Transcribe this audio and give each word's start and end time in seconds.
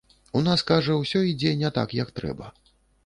У 0.37 0.39
нас, 0.45 0.63
кажа, 0.71 0.95
усё 1.03 1.21
ідзе 1.33 1.51
не 1.61 1.71
так, 1.77 1.95
як 2.01 2.09
трэба. 2.21 2.51